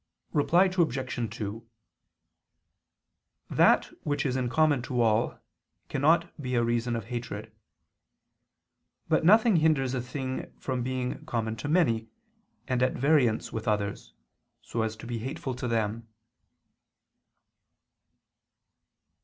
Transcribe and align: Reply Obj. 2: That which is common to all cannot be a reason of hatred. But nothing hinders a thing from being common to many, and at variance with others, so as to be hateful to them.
Reply 0.33 0.63
Obj. 0.65 1.29
2: 1.29 1.69
That 3.51 3.93
which 4.03 4.25
is 4.25 4.35
common 4.49 4.81
to 4.81 4.99
all 4.99 5.39
cannot 5.89 6.33
be 6.41 6.55
a 6.55 6.63
reason 6.63 6.95
of 6.95 7.05
hatred. 7.05 7.55
But 9.07 9.23
nothing 9.23 9.57
hinders 9.57 9.93
a 9.93 10.01
thing 10.01 10.51
from 10.57 10.81
being 10.81 11.23
common 11.27 11.55
to 11.57 11.67
many, 11.69 12.09
and 12.67 12.81
at 12.81 12.93
variance 12.93 13.53
with 13.53 13.67
others, 13.67 14.15
so 14.63 14.81
as 14.81 14.95
to 14.95 15.05
be 15.05 15.19
hateful 15.19 15.53
to 15.53 15.67
them. 15.67 16.07